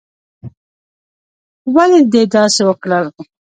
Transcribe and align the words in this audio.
ولې 1.75 1.99
دې 2.11 2.23
داسې 2.33 2.61
وکړل؟ 2.67 3.05